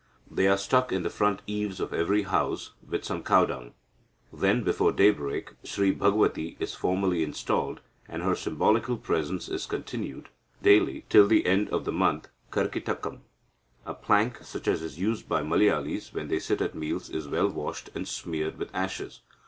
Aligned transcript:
They 0.31 0.47
are 0.47 0.57
stuck 0.57 0.91
in 0.91 1.03
the 1.03 1.11
front 1.11 1.43
eaves 1.45 1.79
of 1.79 1.93
every 1.93 2.23
house 2.23 2.71
with 2.89 3.05
some 3.05 3.21
cow 3.21 3.45
dung. 3.45 3.75
Then, 4.33 4.63
before 4.63 4.91
daybreak, 4.91 5.51
Sri 5.63 5.93
Bhagavathi 5.93 6.55
is 6.59 6.73
formally 6.73 7.21
installed, 7.21 7.81
and 8.07 8.23
her 8.23 8.33
symbolical 8.35 8.97
presence 8.97 9.47
is 9.47 9.67
continued 9.67 10.29
daily 10.63 11.05
till 11.09 11.27
the 11.27 11.45
end 11.45 11.69
of 11.69 11.85
the 11.85 11.91
month 11.91 12.29
Karkitakam. 12.49 13.19
A 13.85 13.93
plank, 13.93 14.39
such 14.41 14.67
as 14.67 14.81
is 14.81 14.97
used 14.97 15.29
by 15.29 15.43
Malayalis 15.43 16.11
when 16.15 16.29
they 16.29 16.39
sit 16.39 16.61
at 16.61 16.73
meals, 16.73 17.11
is 17.11 17.27
well 17.27 17.49
washed, 17.49 17.91
and 17.93 18.07
smeared 18.07 18.57
with 18.57 18.71
ashes. 18.73 19.21